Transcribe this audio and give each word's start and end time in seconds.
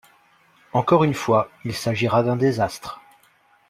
Encore 0.73 1.03
une 1.03 1.13
fois, 1.13 1.51
il 1.63 1.75
s'agira 1.75 2.23
d'un 2.23 2.35
désastre. 2.35 2.99